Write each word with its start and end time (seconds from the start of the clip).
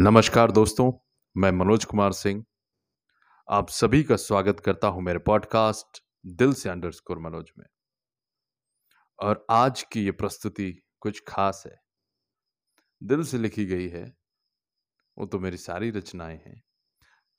नमस्कार 0.00 0.50
दोस्तों, 0.50 0.92
मैं 1.36 1.50
मनोज 1.50 1.84
कुमार 1.84 2.12
सिंह। 2.12 2.44
आप 3.50 3.68
सभी 3.68 4.02
का 4.02 4.16
स्वागत 4.16 4.60
करता 4.60 4.88
हूँ 4.88 5.02
मेरे 5.02 5.18
पॉडकास्ट 5.18 6.04
दिल 6.26 6.52
से 6.54 6.68
अंडरस्कोर 6.68 7.18
मनोज 7.18 7.52
में। 7.58 7.66
और 9.18 9.46
आज 9.50 9.82
की 9.82 10.04
ये 10.04 10.12
प्रस्तुति 10.12 10.82
कुछ 11.00 11.22
खास 11.28 11.62
है। 11.66 11.82
दिल 13.02 13.24
से 13.24 13.38
लिखी 13.38 13.66
गई 13.66 13.88
है, 13.88 14.16
वो 15.18 15.26
तो 15.26 15.38
मेरी 15.38 15.56
सारी 15.56 15.90
रचनाएँ 15.90 16.36
हैं, 16.36 16.62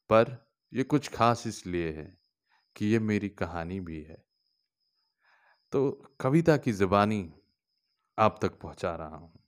पर 0.10 0.52
ये 0.74 0.84
कुछ 0.84 1.08
खास 1.08 1.48
इसलिए 1.48 1.92
है 1.92 2.18
कि 2.76 2.86
ये 2.86 3.00
मेरी 3.00 3.30
कहानी 3.30 3.80
भी 3.80 4.04
है। 4.04 4.26
तो 5.72 5.92
कविता 6.20 6.58
की 6.58 6.72
ज़बानी 6.72 7.34
आप 8.20 8.40
तक 8.42 8.60
पहुँचा 8.60 8.96
रहा 8.96 9.16
हूँ। 9.16 9.44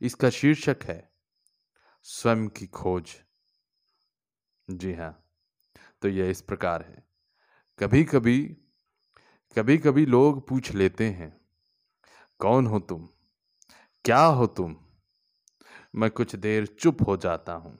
इसका 0.00 0.30
शीर्षक 0.30 0.76
है 0.84 1.15
स्वयं 2.06 2.48
की 2.48 2.66
खोज। 2.66 3.14
जी 4.70 4.92
हाँ 4.94 5.24
तो 6.02 6.08
यह 6.08 6.30
इस 6.30 6.40
प्रकार 6.40 6.82
है। 6.82 7.06
कभी 7.78 8.04
कभी 8.04 8.56
कभी 9.56 9.78
कभी 9.78 10.06
लोग 10.06 10.48
पूछ 10.48 10.74
लेते 10.74 11.04
हैं, 11.04 11.40
कौन 12.40 12.66
हो 12.66 12.78
तुम? 12.78 13.08
क्या 14.04 14.24
हो 14.24 14.46
तुम? 14.46 14.76
मैं 15.94 16.10
कुछ 16.10 16.36
देर 16.36 16.66
चुप 16.66 17.02
हो 17.08 17.16
जाता 17.16 17.52
हूँ। 17.52 17.78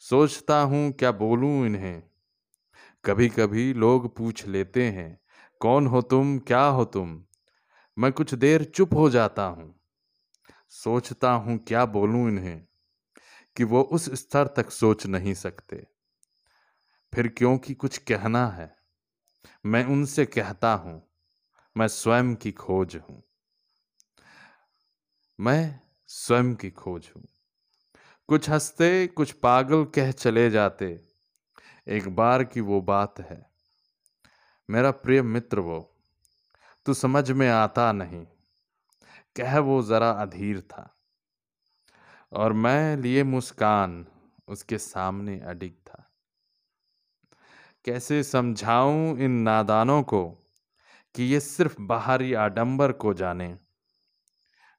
सोचता 0.00 0.60
हूँ 0.60 0.92
क्या 0.92 1.12
बोलूँ 1.12 1.66
इन्हें। 1.66 2.02
कभी 3.04 3.28
कभी 3.28 3.74
लोग 3.74 4.16
पूछ 4.16 4.46
लेते 4.46 4.90
हैं, 4.90 5.20
कौन 5.60 5.86
हो 5.86 6.02
तुम? 6.02 6.38
क्या 6.38 6.64
हो 6.64 6.84
तुम? 6.84 7.24
मैं 7.98 8.12
कुछ 8.12 8.34
देर 8.34 8.64
चुप 8.64 8.94
हो 8.94 9.10
जाता 9.10 9.44
हूँ। 9.44 9.80
सोचता 10.70 11.30
हूँ 11.30 11.58
क्या 11.58 11.86
बोलूँ 11.86 12.28
इन्हें? 12.28 12.67
कि 13.58 13.64
वो 13.64 13.82
उस 13.82 14.14
स्तर 14.14 14.46
तक 14.46 14.70
सोच 14.70 15.06
नहीं 15.06 15.34
सकते। 15.34 15.86
फिर 17.14 17.28
क्योंकि 17.28 17.74
कुछ 17.74 17.98
कहना 17.98 18.48
है? 18.48 18.76
मैं 19.66 19.84
उनसे 19.84 20.26
कहता 20.26 20.74
हूँ, 20.74 21.08
मैं 21.76 21.88
स्वयं 21.88 22.34
की 22.34 22.52
खोज 22.52 22.96
हूँ। 22.96 23.22
मैं 25.40 25.80
स्वयं 26.06 26.54
की 26.54 26.70
खोज 26.70 27.10
हूँ। 27.16 27.24
कुछ 28.28 28.50
हँसते, 28.50 29.06
कुछ 29.06 29.32
पागल 29.32 29.84
कह 29.84 30.10
चले 30.10 30.50
जाते। 30.50 31.08
एक 31.88 32.08
बार 32.08 32.44
की 32.44 32.60
वो 32.60 32.80
बात 32.80 33.20
है। 33.20 33.50
मेरा 34.70 34.90
प्रिय 34.90 35.22
मित्र 35.22 35.60
वो, 35.60 35.96
तू 36.86 36.94
समझ 36.94 37.30
में 37.30 37.48
आता 37.48 37.92
नहीं। 37.92 38.26
कह 39.36 39.58
वो 39.58 39.82
जरा 39.82 40.10
अधीर 40.10 40.60
था। 40.60 40.97
और 42.32 42.52
मैं 42.52 42.96
लिए 42.96 43.22
मुस्कान 43.24 44.04
उसके 44.48 44.78
सामने 44.78 45.38
अडिग 45.40 45.72
था। 45.86 46.04
कैसे 47.84 48.22
समझाऊं 48.22 49.16
इन 49.18 49.30
नादानों 49.40 50.02
को 50.02 50.24
कि 51.14 51.24
ये 51.24 51.40
सिर्फ़ 51.40 51.80
बाहरी 51.82 52.32
आडंबर 52.34 52.92
को 52.92 53.14
जाने? 53.14 53.54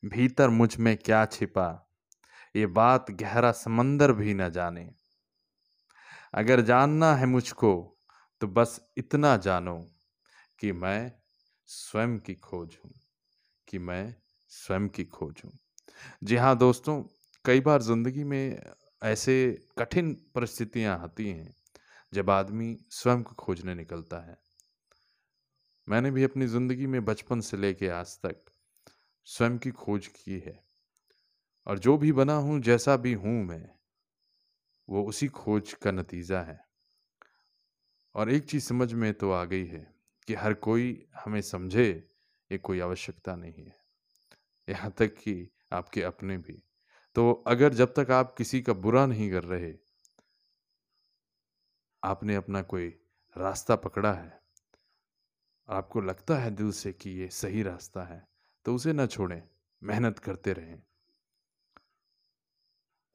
भीतर 0.04 0.50
मुझमें 0.50 0.96
क्या 0.98 1.26
छिपा? 1.26 1.68
ये 2.56 2.66
बात 2.68 3.12
गहरा 3.12 3.52
समंदर 3.54 4.12
भी 4.14 4.34
न 4.34 4.50
जाने। 4.50 4.90
अगर 6.34 6.62
जानना 6.62 7.14
है 7.16 7.26
मुझको 7.26 7.72
तो 8.42 8.48
बस 8.48 8.80
इतना 8.98 9.36
जानो 9.38 9.76
कि 10.60 10.72
मैं 10.72 11.12
स्वयं 11.70 12.18
की 12.20 12.36
खोज 12.36 12.78
हूँ, 12.86 12.92
कि 13.68 13.80
मैं 13.80 14.16
स्वयं 14.52 14.88
की 14.90 15.04
खोज 15.06 15.42
हूँ। 15.46 15.52
जी 16.24 16.36
हाँ 16.36 16.58
दोस्तों 16.58 17.04
कई 17.50 17.60
बार 17.60 17.82
ज़िंदगी 17.82 18.24
में 18.24 18.62
ऐसे 19.04 19.66
कठिन 19.78 20.14
परिस्थितियाँ 20.36 21.04
आती 21.04 21.30
हैं, 21.30 21.56
जब 22.14 22.30
आदमी 22.30 22.78
स्वयं 22.90 23.24
को 23.24 23.34
खोजने 23.34 23.76
निकलता 23.76 24.18
है। 24.18 24.38
मैंने 25.90 26.12
भी 26.12 26.24
अपनी 26.24 26.48
ज़िंदगी 26.48 26.88
में 26.88 27.06
बचपन 27.06 27.40
से 27.40 27.58
लेके 27.58 27.90
आज 27.90 28.18
तक 28.18 28.46
स्वयं 29.26 29.58
की 29.58 29.72
खोज 29.72 30.08
की 30.08 30.40
है। 30.40 30.64
और 31.68 31.80
जो 31.80 31.98
भी 31.98 32.12
बना 32.12 32.34
हूँ, 32.34 32.62
जैसा 32.62 32.98
भी 32.98 33.14
हूँ 33.14 33.46
मैं, 33.46 33.70
वो 34.90 35.04
उसी 35.04 35.28
खोज 35.28 35.74
का 35.74 35.92
नतीजा 35.92 36.42
है। 36.42 36.66
और 38.16 38.30
एक 38.30 38.46
चीज़ 38.46 38.64
समझ 38.64 38.94
में 38.94 39.14
तो 39.14 39.32
आ 39.32 39.44
गई 39.44 39.66
है 39.66 39.96
कि 40.28 40.34
हर 40.34 40.54
कोई 40.54 41.08
हमें 41.26 41.42
समझे, 41.42 42.10
ये 42.52 42.58
कोई 42.58 42.80
आवश्यकता 42.80 43.36
नहीं 43.36 43.66
है। 43.66 43.78
यहाँ 44.70 44.92
तक 44.98 45.08
कि 45.08 45.52
आपके 45.74 46.02
अपने 46.02 46.38
भी। 46.38 46.69
तो 47.16 47.32
अगर 47.48 47.74
जब 47.74 47.94
तक 47.94 48.12
आप 48.12 48.34
किसी 48.38 48.62
का 48.62 48.74
बुरा 48.76 49.06
नहीं 49.06 49.30
कर 49.32 49.44
रहे, 49.46 49.74
आपने 52.04 52.36
अपना 52.36 52.62
कोई 52.64 52.88
रास्ता 53.36 53.76
पकड़ा 53.78 54.12
है, 54.14 54.40
आपको 55.70 56.02
लगता 56.02 56.38
है 56.38 56.52
दिल 56.52 56.72
से 56.74 56.92
कि 56.94 57.10
ये 57.12 57.28
सही 57.30 57.64
रास्ता 57.64 58.04
है 58.06 58.22
तो 58.66 58.76
उसे 58.76 58.94
ना 58.94 59.06
छोड़ें, 59.08 59.42
मेहनत 59.82 60.20
करते 60.20 60.54
रहें। 60.54 60.82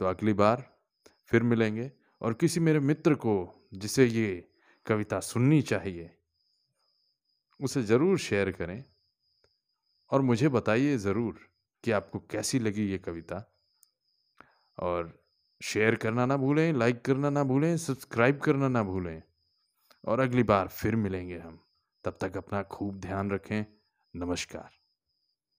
तो 0.01 0.07
अगली 0.07 0.33
बार 0.33 0.65
फिर 1.31 1.43
मिलेंगे 1.45 1.91
और 2.21 2.35
किसी 2.35 2.61
मेरे 2.61 2.81
मित्र 2.81 3.15
को 3.17 3.35
जिसे 3.75 4.07
ये 4.07 4.49
कविता 4.87 5.21
सुननी 5.23 5.61
चाहिए, 5.63 6.11
उसे 7.61 7.83
ज़रूर 7.85 8.19
शेयर 8.19 8.51
करें 8.53 8.85
और 10.11 10.21
मुझे 10.23 10.49
बताइए 10.51 10.97
ज़रूर 10.99 11.39
कि 11.85 11.91
आपको 11.93 12.19
कैसी 12.31 12.59
लगी 12.59 12.87
ये 12.87 12.99
कविता। 12.99 13.45
और 14.79 15.25
शेयर 15.63 15.95
करना 15.95 16.27
ना 16.27 16.37
भूलें 16.37 16.73
लाइक 16.73 17.03
करना 17.03 17.31
ना 17.31 17.45
भूलें 17.45 17.77
सब्सक्राइब 17.77 18.39
करना 18.39 18.69
ना 18.69 18.83
भूलें। 18.83 19.23
और 20.05 20.21
अगली 20.21 20.43
बार 20.43 20.69
फिर 20.69 20.97
मिलेंगे 20.97 21.39
हम। 21.39 21.61
तब 22.05 22.19
तक 22.21 22.37
अपना 22.37 22.63
खूब 22.63 23.01
ध्यान 23.01 23.31
रखें। 23.31 23.65
नमस्कार। 24.17 24.84